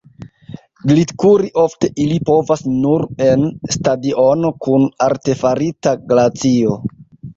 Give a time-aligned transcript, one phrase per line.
[0.91, 6.77] Glitkuri ofte ili povas nur en stadiono kun artefarita glacio.